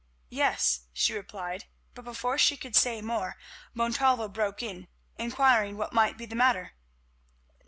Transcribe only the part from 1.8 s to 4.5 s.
but before she could say more Montalvo